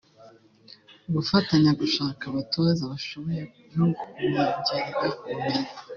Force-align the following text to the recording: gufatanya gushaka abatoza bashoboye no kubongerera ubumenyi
gufatanya 1.13 1.71
gushaka 1.81 2.21
abatoza 2.29 2.83
bashoboye 2.91 3.43
no 3.75 3.85
kubongerera 3.99 5.05
ubumenyi 5.29 5.69